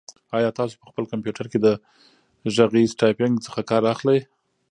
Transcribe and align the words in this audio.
آیا 0.37 0.49
تاسو 0.59 0.73
په 0.81 0.85
خپل 0.91 1.03
کمپیوټر 1.11 1.45
کې 1.51 1.57
د 1.61 1.67
غږیز 2.55 2.91
ټایپنګ 3.01 3.33
څخه 3.45 3.59
کار 3.69 3.83
اخلئ؟ 3.93 4.19